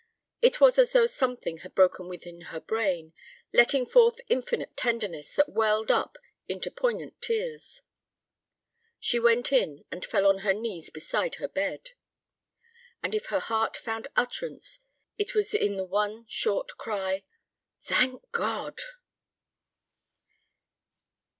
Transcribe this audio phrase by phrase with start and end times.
[0.41, 3.13] It was as though something had broken within her brain,
[3.53, 7.83] letting forth infinite tenderness that welled up into poignant tears.
[8.99, 11.91] She went in and fell on her knees beside her bed.
[13.03, 14.79] And if her heart found utterance
[15.19, 17.21] it was in the one short cry:
[17.83, 18.81] "Thank God!"